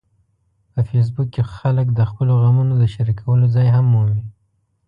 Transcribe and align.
په 0.71 0.79
فېسبوک 0.89 1.27
کې 1.33 1.43
خلک 1.55 1.87
د 1.93 2.01
خپلو 2.09 2.33
غمونو 2.43 2.73
د 2.81 2.85
شریکولو 2.93 3.45
ځای 3.55 3.67
هم 3.75 3.85
مومي 3.93 4.21